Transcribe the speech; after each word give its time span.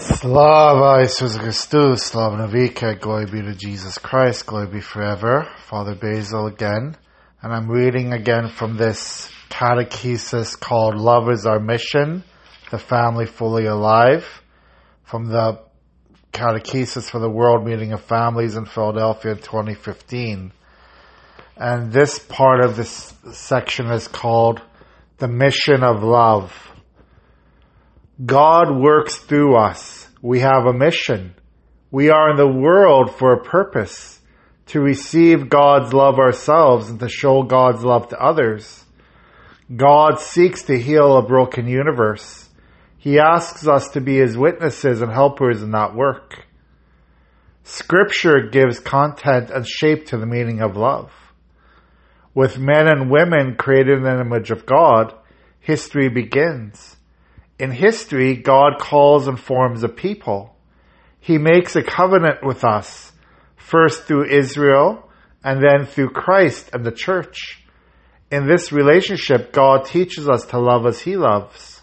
Slava 0.00 1.02
Jesus 1.02 1.36
Christus, 1.36 2.04
Slava 2.04 2.36
Navika, 2.36 2.98
glory 2.98 3.26
be 3.26 3.42
to 3.42 3.54
Jesus 3.54 3.98
Christ, 3.98 4.46
glory 4.46 4.66
be 4.66 4.80
forever. 4.80 5.46
Father 5.66 5.94
Basil 5.94 6.46
again, 6.46 6.96
and 7.42 7.52
I'm 7.52 7.68
reading 7.68 8.14
again 8.14 8.48
from 8.48 8.78
this 8.78 9.30
catechesis 9.50 10.58
called 10.58 10.96
Love 10.96 11.28
is 11.28 11.44
Our 11.44 11.60
Mission, 11.60 12.24
the 12.70 12.78
Family 12.78 13.26
Fully 13.26 13.66
Alive, 13.66 14.26
from 15.04 15.26
the 15.26 15.60
Catechesis 16.32 17.10
for 17.10 17.18
the 17.18 17.28
World 17.28 17.66
Meeting 17.66 17.92
of 17.92 18.02
Families 18.02 18.56
in 18.56 18.64
Philadelphia 18.64 19.32
in 19.32 19.38
2015. 19.38 20.50
And 21.58 21.92
this 21.92 22.18
part 22.18 22.64
of 22.64 22.74
this 22.74 23.12
section 23.32 23.90
is 23.90 24.08
called 24.08 24.62
The 25.18 25.28
Mission 25.28 25.82
of 25.82 26.02
Love. 26.02 26.56
God 28.24 28.76
works 28.76 29.16
through 29.16 29.56
us. 29.56 30.08
We 30.20 30.40
have 30.40 30.66
a 30.66 30.72
mission. 30.72 31.34
We 31.90 32.10
are 32.10 32.30
in 32.30 32.36
the 32.36 32.46
world 32.46 33.14
for 33.14 33.32
a 33.32 33.42
purpose 33.42 34.20
to 34.66 34.80
receive 34.80 35.48
God's 35.48 35.92
love 35.92 36.18
ourselves 36.18 36.90
and 36.90 37.00
to 37.00 37.08
show 37.08 37.42
God's 37.42 37.82
love 37.82 38.08
to 38.08 38.20
others. 38.20 38.84
God 39.74 40.20
seeks 40.20 40.64
to 40.64 40.78
heal 40.78 41.16
a 41.16 41.26
broken 41.26 41.66
universe. 41.66 42.48
He 42.98 43.18
asks 43.18 43.66
us 43.66 43.88
to 43.90 44.00
be 44.00 44.18
his 44.18 44.36
witnesses 44.36 45.00
and 45.00 45.10
helpers 45.10 45.62
in 45.62 45.70
that 45.70 45.94
work. 45.94 46.46
Scripture 47.64 48.48
gives 48.50 48.80
content 48.80 49.50
and 49.50 49.66
shape 49.66 50.06
to 50.06 50.18
the 50.18 50.26
meaning 50.26 50.60
of 50.60 50.76
love. 50.76 51.10
With 52.34 52.58
men 52.58 52.86
and 52.86 53.10
women 53.10 53.56
created 53.56 53.98
in 53.98 54.04
the 54.04 54.20
image 54.20 54.50
of 54.50 54.66
God, 54.66 55.14
history 55.60 56.08
begins. 56.08 56.96
In 57.60 57.70
history, 57.72 58.36
God 58.36 58.78
calls 58.78 59.28
and 59.28 59.38
forms 59.38 59.82
a 59.82 59.88
people. 59.88 60.56
He 61.20 61.36
makes 61.36 61.76
a 61.76 61.82
covenant 61.82 62.42
with 62.42 62.64
us, 62.64 63.12
first 63.58 64.04
through 64.04 64.30
Israel 64.30 65.06
and 65.44 65.62
then 65.62 65.84
through 65.84 66.08
Christ 66.08 66.70
and 66.72 66.86
the 66.86 66.90
church. 66.90 67.62
In 68.30 68.46
this 68.46 68.72
relationship, 68.72 69.52
God 69.52 69.84
teaches 69.84 70.26
us 70.26 70.46
to 70.46 70.58
love 70.58 70.86
as 70.86 71.02
He 71.02 71.16
loves. 71.18 71.82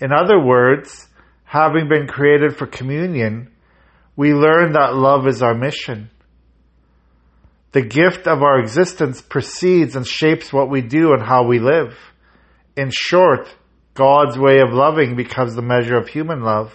In 0.00 0.12
other 0.12 0.38
words, 0.38 1.08
having 1.42 1.88
been 1.88 2.06
created 2.06 2.56
for 2.56 2.68
communion, 2.68 3.50
we 4.14 4.32
learn 4.32 4.74
that 4.74 4.94
love 4.94 5.26
is 5.26 5.42
our 5.42 5.56
mission. 5.56 6.08
The 7.72 7.82
gift 7.82 8.28
of 8.28 8.44
our 8.44 8.60
existence 8.60 9.20
precedes 9.20 9.96
and 9.96 10.06
shapes 10.06 10.52
what 10.52 10.70
we 10.70 10.82
do 10.82 11.14
and 11.14 11.22
how 11.22 11.44
we 11.48 11.58
live. 11.58 11.96
In 12.76 12.92
short, 12.92 13.48
God's 13.94 14.36
way 14.36 14.58
of 14.58 14.72
loving 14.72 15.16
becomes 15.16 15.54
the 15.54 15.62
measure 15.62 15.96
of 15.96 16.08
human 16.08 16.42
love. 16.42 16.72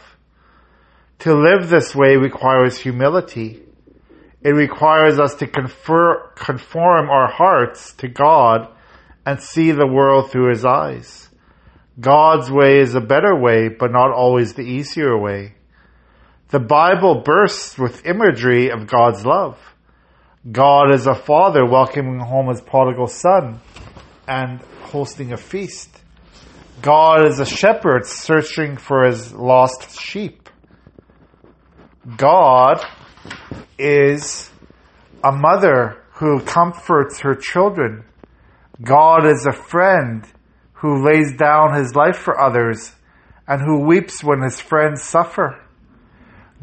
To 1.19 1.33
live 1.33 1.69
this 1.69 1.93
way 1.93 2.15
requires 2.15 2.77
humility. 2.77 3.61
It 4.41 4.51
requires 4.51 5.19
us 5.19 5.35
to 5.35 5.47
confer, 5.47 6.29
conform 6.35 7.09
our 7.09 7.29
hearts 7.29 7.93
to 7.95 8.07
God 8.07 8.69
and 9.25 9.41
see 9.41 9.71
the 9.71 9.85
world 9.85 10.31
through 10.31 10.49
His 10.49 10.63
eyes. 10.63 11.29
God's 11.99 12.49
way 12.49 12.79
is 12.79 12.95
a 12.95 13.01
better 13.01 13.35
way, 13.35 13.67
but 13.67 13.91
not 13.91 14.11
always 14.11 14.53
the 14.53 14.61
easier 14.61 15.17
way. 15.17 15.55
The 16.49 16.59
Bible 16.59 17.21
bursts 17.21 17.77
with 17.77 18.05
imagery 18.05 18.71
of 18.71 18.87
God's 18.87 19.25
love. 19.25 19.59
God 20.49 20.93
is 20.93 21.05
a 21.05 21.13
father 21.13 21.65
welcoming 21.65 22.19
home 22.19 22.47
his 22.47 22.61
prodigal 22.61 23.07
son 23.07 23.59
and 24.25 24.61
hosting 24.83 25.33
a 25.33 25.37
feast. 25.37 25.99
God 26.81 27.27
is 27.27 27.39
a 27.39 27.45
shepherd 27.45 28.05
searching 28.05 28.77
for 28.77 29.05
his 29.05 29.33
lost 29.33 29.99
sheep. 29.99 30.49
God 32.15 32.81
is 33.77 34.49
a 35.23 35.31
mother 35.31 36.01
who 36.13 36.39
comforts 36.41 37.19
her 37.21 37.35
children. 37.35 38.05
God 38.81 39.25
is 39.25 39.45
a 39.45 39.51
friend 39.51 40.25
who 40.73 41.05
lays 41.05 41.35
down 41.35 41.75
his 41.75 41.95
life 41.95 42.17
for 42.17 42.39
others 42.39 42.93
and 43.45 43.61
who 43.61 43.85
weeps 43.85 44.23
when 44.23 44.41
his 44.41 44.61
friends 44.61 45.03
suffer. 45.03 45.61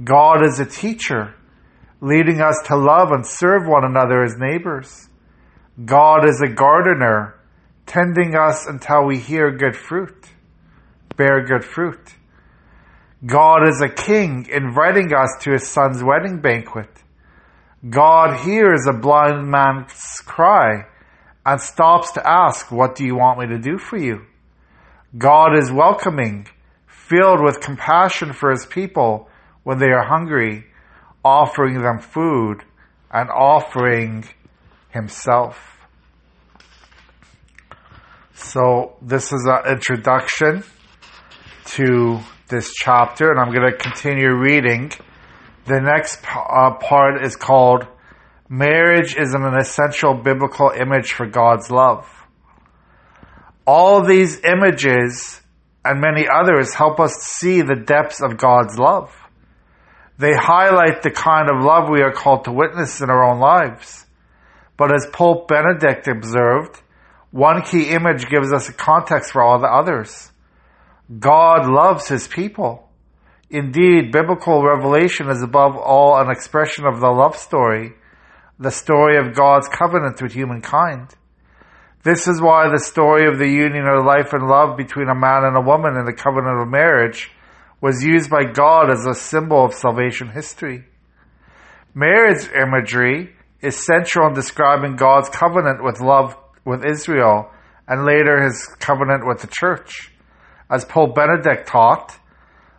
God 0.03 0.47
is 0.47 0.61
a 0.61 0.67
teacher, 0.67 1.35
leading 2.01 2.41
us 2.41 2.59
to 2.67 2.77
love 2.77 3.11
and 3.11 3.27
serve 3.27 3.67
one 3.67 3.85
another 3.85 4.23
as 4.23 4.37
neighbors. 4.39 5.09
God 5.85 6.27
is 6.27 6.41
a 6.41 6.49
gardener, 6.49 7.36
tending 7.87 8.35
us 8.35 8.67
until 8.67 9.07
we 9.07 9.19
hear 9.19 9.51
good 9.51 9.77
fruit, 9.77 10.27
bear 11.17 11.45
good 11.45 11.65
fruit. 11.65 12.15
God 13.25 13.67
is 13.67 13.81
a 13.81 13.89
king 13.89 14.47
inviting 14.51 15.15
us 15.15 15.37
to 15.43 15.53
his 15.53 15.69
son's 15.69 16.03
wedding 16.03 16.41
banquet. 16.41 16.91
God 17.89 18.41
hears 18.41 18.87
a 18.87 18.93
blind 18.93 19.49
man's 19.49 20.21
cry 20.25 20.87
and 21.45 21.61
stops 21.61 22.13
to 22.13 22.29
ask, 22.29 22.71
What 22.71 22.97
do 22.97 23.05
you 23.05 23.17
want 23.17 23.39
me 23.39 23.47
to 23.47 23.59
do 23.59 23.79
for 23.79 23.97
you? 23.97 24.27
God 25.17 25.57
is 25.57 25.71
welcoming, 25.71 26.49
filled 26.87 27.43
with 27.43 27.61
compassion 27.61 28.33
for 28.33 28.51
his 28.51 28.67
people 28.67 29.29
when 29.63 29.79
they 29.79 29.87
are 29.87 30.05
hungry, 30.05 30.67
offering 31.25 31.81
them 31.81 32.01
food 32.01 32.63
and 33.11 33.31
offering 33.31 34.25
himself. 34.91 35.76
So 38.37 38.97
this 39.01 39.33
is 39.33 39.47
an 39.47 39.73
introduction 39.73 40.63
to 41.65 42.21
this 42.49 42.75
chapter, 42.75 43.31
and 43.31 43.41
I'm 43.41 43.51
going 43.51 43.73
to 43.73 43.79
continue 43.79 44.31
reading. 44.37 44.93
The 45.65 45.81
next 45.81 46.21
uh, 46.23 46.75
part 46.75 47.25
is 47.25 47.35
called 47.35 47.87
Marriage 48.51 49.17
is 49.17 49.33
an 49.33 49.43
essential 49.59 50.15
biblical 50.15 50.69
image 50.69 51.15
for 51.15 51.25
God's 51.25 51.71
love. 51.71 52.07
All 53.67 54.05
these 54.05 54.39
images 54.45 55.41
and 55.83 56.03
many 56.03 56.29
others 56.29 56.75
help 56.75 57.01
us 57.01 57.15
see 57.15 57.63
the 57.63 57.75
depths 57.75 58.21
of 58.23 58.37
God's 58.37 58.79
love. 58.79 59.17
They 60.19 60.35
highlight 60.35 61.03
the 61.03 61.11
kind 61.11 61.49
of 61.49 61.65
love 61.65 61.89
we 61.89 62.03
are 62.03 62.13
called 62.13 62.45
to 62.45 62.53
witness 62.53 63.01
in 63.01 63.09
our 63.09 63.25
own 63.25 63.41
lives. 63.41 64.05
But 64.77 64.95
as 64.95 65.07
Pope 65.11 65.49
Benedict 65.49 66.07
observed, 66.07 66.83
one 67.37 67.61
key 67.61 67.91
image 67.91 68.31
gives 68.31 68.51
us 68.51 68.71
a 68.71 68.73
context 68.73 69.33
for 69.33 69.43
all 69.43 69.59
the 69.59 69.67
others. 69.67 70.33
God 71.19 71.69
loves 71.69 72.09
his 72.09 72.27
people. 72.27 72.89
Indeed, 73.51 74.11
biblical 74.11 74.65
revelation 74.65 75.29
is 75.29 75.43
above 75.43 75.77
all 75.77 76.19
an 76.19 76.31
expression 76.31 76.87
of 76.87 76.99
the 76.99 77.11
love 77.11 77.37
story, 77.37 77.93
the 78.59 78.71
story 78.71 79.19
of 79.19 79.35
God's 79.35 79.69
covenant 79.69 80.23
with 80.23 80.33
humankind. 80.33 81.11
This 82.05 82.27
is 82.27 82.41
why 82.41 82.71
the 82.71 82.81
story 82.81 83.29
of 83.29 83.39
the 83.39 83.51
union 83.51 83.87
of 83.87 84.07
life 84.07 84.33
and 84.33 84.49
love 84.49 84.79
between 84.79 85.11
a 85.11 85.15
man 85.15 85.45
and 85.45 85.59
a 85.59 85.61
woman 85.61 85.95
in 85.97 86.07
the 86.07 86.15
covenant 86.15 86.63
of 86.63 86.69
marriage 86.69 87.31
was 87.83 88.03
used 88.03 88.31
by 88.31 88.45
God 88.45 88.91
as 88.91 89.05
a 89.05 89.15
symbol 89.15 89.63
of 89.63 89.75
salvation 89.75 90.31
history. 90.31 90.87
Marriage 91.95 92.49
imagery 92.51 93.35
is 93.61 93.85
central 93.85 94.29
in 94.29 94.33
describing 94.35 94.97
God's 94.97 95.29
covenant 95.29 95.85
with 95.85 96.01
love 96.01 96.35
with 96.67 96.85
Israel 96.85 97.51
and 97.89 98.05
later 98.05 98.43
his 98.43 98.67
covenant 98.81 99.27
with 99.27 99.41
the 99.41 99.47
church. 99.47 100.13
As 100.69 100.85
Pope 100.85 101.15
Benedict 101.15 101.69
taught, 101.69 102.19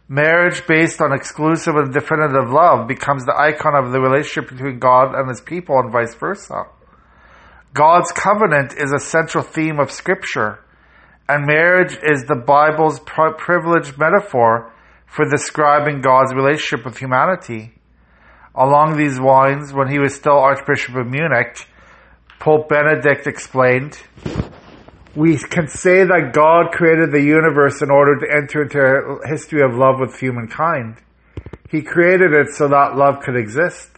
marriage 0.09 0.67
based 0.67 1.01
on 1.01 1.13
exclusive 1.13 1.75
and 1.75 1.93
definitive 1.93 2.51
love 2.51 2.87
becomes 2.87 3.25
the 3.25 3.35
icon 3.35 3.73
of 3.75 3.91
the 3.91 4.01
relationship 4.01 4.51
between 4.51 4.79
God 4.79 5.15
and 5.15 5.29
his 5.29 5.41
people 5.41 5.79
and 5.79 5.91
vice 5.91 6.13
versa. 6.15 6.65
God's 7.73 8.11
covenant 8.11 8.73
is 8.77 8.91
a 8.91 8.99
central 8.99 9.43
theme 9.43 9.79
of 9.79 9.91
scripture, 9.91 10.59
and 11.29 11.45
marriage 11.45 11.97
is 12.03 12.25
the 12.25 12.35
Bible's 12.35 12.99
privileged 12.99 13.97
metaphor 13.97 14.73
for 15.05 15.29
describing 15.29 16.01
God's 16.01 16.33
relationship 16.33 16.85
with 16.85 16.97
humanity. 16.97 17.73
Along 18.55 18.97
these 18.97 19.19
lines, 19.19 19.72
when 19.73 19.87
he 19.90 19.99
was 19.99 20.16
still 20.16 20.37
Archbishop 20.37 20.95
of 20.95 21.07
Munich, 21.07 21.67
Pope 22.39 22.69
Benedict 22.69 23.28
explained, 23.28 23.97
we 25.16 25.37
can 25.37 25.67
say 25.67 26.03
that 26.03 26.31
God 26.34 26.72
created 26.72 27.11
the 27.11 27.22
universe 27.22 27.81
in 27.81 27.89
order 27.89 28.16
to 28.19 28.28
enter 28.31 28.61
into 28.63 28.79
a 28.79 29.28
history 29.28 29.61
of 29.63 29.73
love 29.73 29.99
with 29.99 30.19
humankind. 30.19 30.97
He 31.69 31.81
created 31.81 32.34
it 32.34 32.49
so 32.53 32.67
that 32.67 32.95
love 32.95 33.22
could 33.23 33.35
exist. 33.35 33.89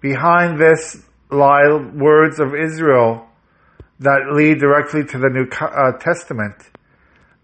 Behind 0.00 0.60
this 0.60 1.02
lie 1.30 1.90
words 1.94 2.38
of 2.38 2.54
Israel 2.54 3.26
that 4.00 4.32
lead 4.34 4.58
directly 4.58 5.04
to 5.04 5.18
the 5.18 5.30
New 5.30 5.48
uh, 5.60 5.92
Testament. 5.98 6.54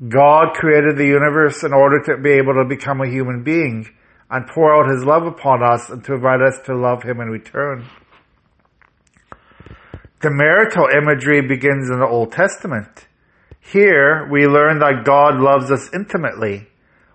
God 0.08 0.54
created 0.54 0.96
the 0.96 1.06
universe 1.06 1.62
in 1.62 1.72
order 1.72 2.02
to 2.04 2.18
be 2.18 2.32
able 2.32 2.54
to 2.54 2.64
become 2.64 3.00
a 3.00 3.08
human 3.08 3.42
being 3.42 3.88
and 4.30 4.46
pour 4.46 4.74
out 4.74 4.90
his 4.90 5.04
love 5.04 5.24
upon 5.24 5.62
us 5.62 5.90
and 5.90 6.04
to 6.04 6.14
invite 6.14 6.40
us 6.40 6.58
to 6.66 6.76
love 6.76 7.02
him 7.02 7.20
in 7.20 7.28
return. 7.28 7.86
The 10.20 10.30
marital 10.30 10.86
imagery 10.94 11.40
begins 11.40 11.88
in 11.88 11.98
the 11.98 12.06
Old 12.06 12.32
Testament. 12.32 13.06
Here 13.58 14.28
we 14.30 14.46
learn 14.46 14.78
that 14.80 15.06
God 15.06 15.40
loves 15.40 15.70
us 15.70 15.88
intimately, 15.94 16.68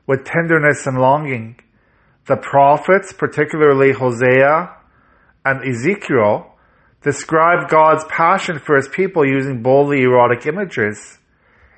with 0.08 0.26
tenderness 0.26 0.88
and 0.88 0.98
longing. 0.98 1.60
The 2.26 2.38
prophets, 2.38 3.14
particularly 3.14 3.92
Hosea 3.92 4.76
and 5.46 5.64
Ezekiel, 5.64 6.56
describe 7.04 7.70
God's 7.70 8.04
passion 8.06 8.58
for 8.58 8.76
his 8.76 8.88
people 8.88 9.24
using 9.24 9.62
boldly 9.62 10.02
erotic 10.02 10.48
images. 10.48 11.20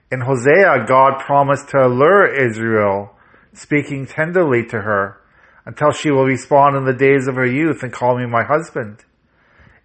In 0.10 0.22
Hosea, 0.22 0.86
God 0.88 1.20
promised 1.20 1.68
to 1.70 1.88
allure 1.88 2.26
Israel, 2.26 3.18
speaking 3.52 4.08
tenderly 4.08 4.64
to 4.68 4.80
her, 4.80 5.18
until 5.66 5.92
she 5.92 6.10
will 6.10 6.24
respond 6.24 6.78
in 6.78 6.86
the 6.86 6.94
days 6.94 7.28
of 7.28 7.36
her 7.36 7.46
youth 7.46 7.84
and 7.84 7.92
call 7.92 8.18
me 8.18 8.26
my 8.26 8.46
husband. 8.46 9.04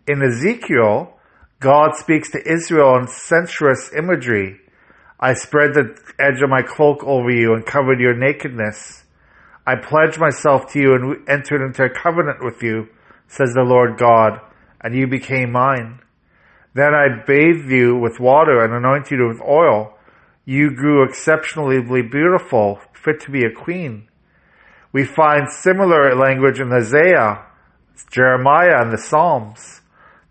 In 0.06 0.22
Ezekiel, 0.22 1.18
God 1.62 1.94
speaks 1.94 2.32
to 2.32 2.42
Israel 2.52 2.96
in 2.96 3.06
sensuous 3.06 3.92
imagery. 3.96 4.58
I 5.20 5.34
spread 5.34 5.74
the 5.74 5.96
edge 6.18 6.42
of 6.42 6.50
my 6.50 6.62
cloak 6.62 7.04
over 7.04 7.30
you 7.30 7.54
and 7.54 7.64
covered 7.64 8.00
your 8.00 8.16
nakedness. 8.16 9.04
I 9.64 9.76
pledged 9.76 10.18
myself 10.18 10.72
to 10.72 10.80
you 10.80 10.94
and 10.94 11.28
entered 11.28 11.64
into 11.64 11.84
a 11.84 11.88
covenant 11.88 12.38
with 12.42 12.64
you, 12.64 12.88
says 13.28 13.52
the 13.54 13.62
Lord 13.62 13.96
God, 13.96 14.40
and 14.80 14.92
you 14.92 15.06
became 15.06 15.52
mine. 15.52 16.00
Then 16.74 16.94
I 16.94 17.22
bathed 17.24 17.70
you 17.70 17.96
with 17.96 18.18
water 18.18 18.64
and 18.64 18.74
anointed 18.74 19.12
you 19.12 19.28
with 19.28 19.40
oil. 19.40 19.96
You 20.44 20.74
grew 20.74 21.04
exceptionally 21.04 21.80
beautiful, 21.80 22.80
fit 22.92 23.20
to 23.20 23.30
be 23.30 23.44
a 23.44 23.52
queen. 23.52 24.08
We 24.92 25.04
find 25.04 25.48
similar 25.48 26.16
language 26.16 26.58
in 26.58 26.72
Isaiah, 26.72 27.46
Jeremiah, 28.10 28.82
and 28.82 28.92
the 28.92 28.98
Psalms. 28.98 29.81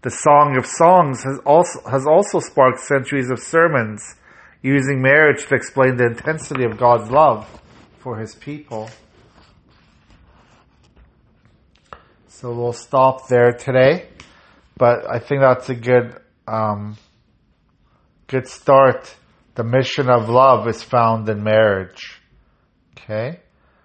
The 0.03 0.09
Song 0.09 0.57
of 0.57 0.65
Songs 0.65 1.23
has 1.23 1.39
also, 1.45 1.79
has 1.87 2.07
also 2.07 2.39
sparked 2.39 2.79
centuries 2.79 3.29
of 3.29 3.39
sermons 3.39 4.15
using 4.63 4.99
marriage 4.99 5.45
to 5.45 5.55
explain 5.55 5.97
the 5.97 6.07
intensity 6.07 6.63
of 6.63 6.77
God's 6.77 7.11
love 7.11 7.47
for 7.99 8.17
his 8.17 8.33
people. 8.33 8.89
So 12.27 12.51
we'll 12.51 12.73
stop 12.73 13.27
there 13.27 13.51
today, 13.51 14.09
but 14.75 15.07
I 15.07 15.19
think 15.19 15.41
that's 15.41 15.69
a 15.69 15.75
good, 15.75 16.19
um, 16.47 16.97
good 18.25 18.47
start. 18.47 19.15
The 19.53 19.63
mission 19.63 20.09
of 20.09 20.29
love 20.29 20.67
is 20.67 20.81
found 20.81 21.29
in 21.29 21.43
marriage. 21.43 22.19
Okay? 22.97 23.41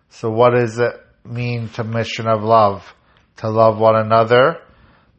So 0.09 0.31
what 0.31 0.55
does 0.55 0.79
it 0.79 0.95
mean 1.25 1.69
to 1.71 1.85
mission 1.85 2.27
of 2.27 2.43
love? 2.43 2.95
To 3.39 3.51
love 3.51 3.79
one 3.79 3.97
another, 3.97 4.63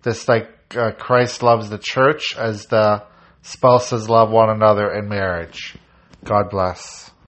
just 0.04 0.28
like 0.28 0.57
uh, 0.76 0.92
Christ 0.92 1.44
loves 1.44 1.70
the 1.70 1.78
church 1.78 2.36
as 2.38 2.66
the 2.66 3.04
spouses 3.42 4.10
love 4.10 4.30
one 4.30 4.50
another 4.50 4.92
in 4.92 5.08
marriage. 5.08 5.78
God 6.24 6.50
bless. 6.50 7.12